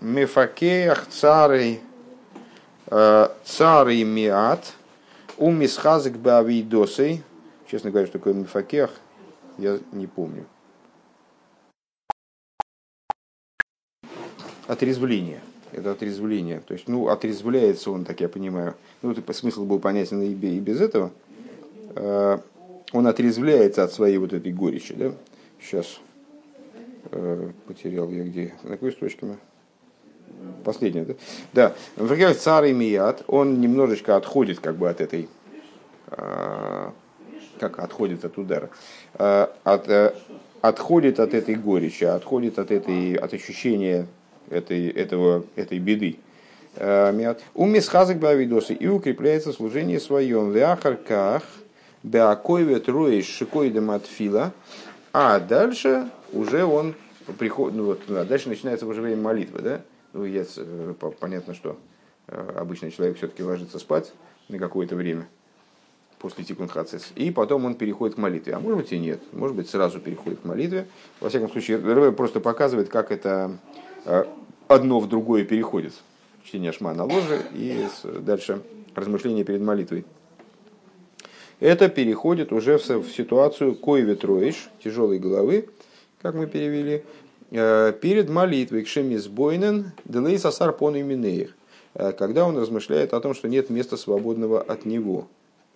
[0.00, 1.80] Мефакеях царей
[2.88, 4.74] Цар и Миат,
[5.38, 7.22] у Мисхазик Бавидосей,
[7.68, 8.90] честно говоря, что такое Мифакех,
[9.58, 10.46] я не помню.
[14.68, 15.40] Отрезвление.
[15.72, 16.60] Это отрезвление.
[16.60, 18.74] То есть, ну, отрезвляется он, так я понимаю.
[19.02, 21.10] Ну, это смысл был понятен и без этого.
[21.94, 22.40] А,
[22.92, 25.12] он отрезвляется от своей вот этой горечи, да?
[25.60, 26.00] Сейчас
[27.10, 28.54] э, потерял я где.
[28.62, 29.36] На какой строчке мы?
[30.64, 31.14] последнее, да?
[31.52, 35.28] Да, например, царь Мият, он немножечко отходит как бы от этой,
[36.08, 36.92] а,
[37.58, 38.68] как отходит от удара,
[39.14, 40.12] от, э,
[40.60, 44.06] отходит от этой горечи, отходит от, этой, от ощущения
[44.50, 46.18] этой, этого, этой беды.
[46.76, 50.52] А, У мисхазок бавидосы и укрепляется служение своем.
[50.52, 51.42] В ахарках
[52.02, 54.08] беакойвет роиш шикойдем от.
[55.12, 56.94] А дальше уже он
[57.38, 59.80] приходит, ну вот, дальше начинается уже время молитвы, да?
[60.12, 61.78] Ну, я, э, понятно, что
[62.28, 64.12] э, обычный человек все-таки ложится спать
[64.48, 65.26] на какое-то время
[66.18, 68.54] после тикун хацис, и потом он переходит к молитве.
[68.54, 70.86] А может быть и нет, может быть сразу переходит к молитве.
[71.20, 73.80] Во всяком случае, РВ просто показывает, как это э,
[74.68, 75.92] одно в другое переходит.
[76.44, 77.86] Чтение шма на ложе и
[78.20, 78.62] дальше
[78.94, 80.04] размышление перед молитвой.
[81.58, 85.68] Это переходит уже в ситуацию кой ветроиш, тяжелой головы,
[86.22, 87.02] как мы перевели,
[87.50, 91.54] Э, перед молитвой к Шемис Бойнен Делей Сасар Пон Именеих,
[91.94, 95.28] э, когда он размышляет о том, что нет места свободного от него,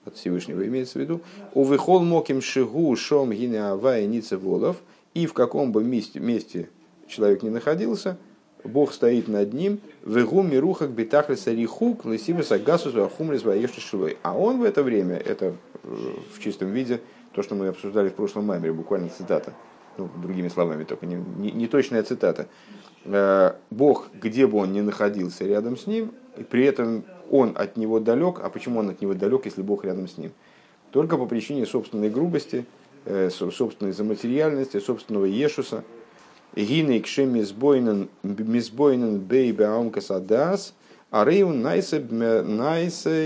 [0.04, 1.20] от Всевышнего имеется в виду,
[1.54, 4.78] у Вихол Моким Шигу Шом Гине Авая Нице Волов,
[5.14, 6.68] и в каком бы месте, месте
[7.10, 8.16] человек не находился,
[8.64, 13.42] Бог стоит над ним, вегу мирухак битахлиса рихук, лысибиса гасус вахумлис
[13.78, 14.18] шилой.
[14.22, 15.88] А он в это время, это э,
[16.34, 17.00] в чистом виде,
[17.32, 19.54] то, что мы обсуждали в прошлом маймере, буквально цитата,
[19.96, 22.48] ну, другими словами, только не, не, не точная цитата.
[23.04, 27.76] Э, Бог, где бы он ни находился рядом с ним, и при этом он от
[27.76, 28.40] него далек.
[28.42, 30.32] А почему он от него далек, если Бог рядом с ним?
[30.90, 32.66] Только по причине собственной грубости,
[33.04, 35.84] э, собственной заматериальности, собственного ешуса.
[36.56, 40.74] Гиней кшем мизбойнен бейбе аумкасадас,
[41.10, 42.00] а рейун найсе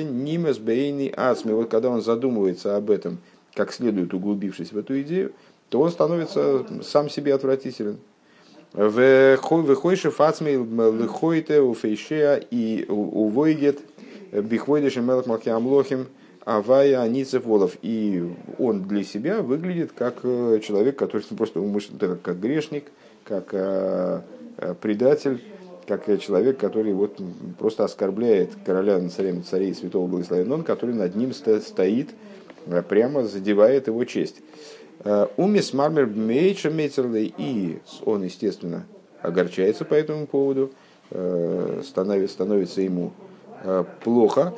[0.05, 1.53] нимес бейни асми.
[1.53, 3.19] Вот когда он задумывается об этом,
[3.55, 5.33] как следует углубившись в эту идею,
[5.69, 7.99] то он становится сам себе отвратителен.
[8.73, 13.81] Выхойши фацмей лыхойте у фейшея и увойгет
[14.33, 16.07] бихвойдеши мелах малхиамлохим
[16.45, 17.77] авая аницев волов.
[17.83, 18.23] И
[18.59, 22.87] он для себя выглядит как э, человек, который просто умышленно, как грешник,
[23.25, 24.21] как э,
[24.59, 25.43] э, предатель,
[25.87, 27.21] как человек, который вот
[27.59, 32.11] просто оскорбляет короля над царем царей святого благословенного, который над ним стоит,
[32.89, 34.37] прямо задевает его честь.
[35.05, 38.87] Э, Умис мармер мейча мейцерлей, и он, естественно,
[39.21, 40.73] огорчается по этому поводу,
[41.11, 43.13] э, становится, становится ему
[43.63, 44.55] э, плохо.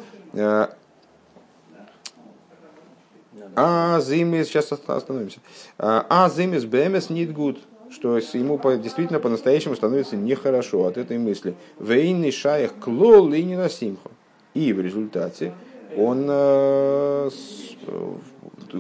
[3.59, 5.39] А зимис, сейчас остановимся.
[5.79, 7.59] А зимис бэмес нит гуд,
[7.97, 11.55] что ему действительно по-настоящему становится нехорошо от этой мысли.
[11.81, 14.11] Вейный шаях клол и не насимху.
[14.53, 15.55] И в результате
[15.97, 16.27] он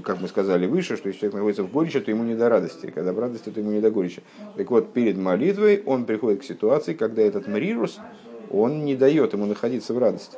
[0.02, 2.92] как мы сказали выше, что если человек находится в горечи, то ему не до радости.
[2.94, 4.22] Когда в радости, то ему не до горечи.
[4.56, 7.98] Так вот, перед молитвой он приходит к ситуации, когда этот мрирус,
[8.50, 10.36] он не дает ему находиться в радости.